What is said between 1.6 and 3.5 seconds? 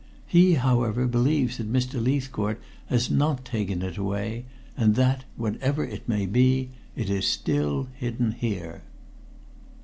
Mr. Leithcourt has not